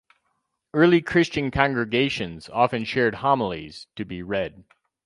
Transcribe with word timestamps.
Early 0.73 1.03
Christian 1.03 1.51
congregations 1.51 2.49
often 2.49 2.85
shared 2.85 3.17
homilies 3.21 3.85
to 3.97 4.03
be 4.03 4.23
read. 4.23 4.63